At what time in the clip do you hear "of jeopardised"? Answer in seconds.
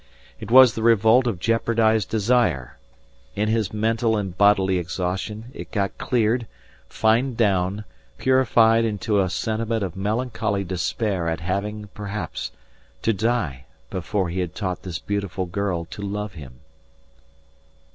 1.27-2.09